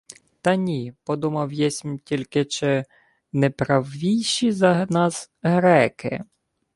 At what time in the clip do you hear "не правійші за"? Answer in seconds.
3.33-4.87